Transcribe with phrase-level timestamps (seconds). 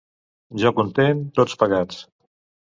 [0.63, 2.03] Jo content, tots pagats.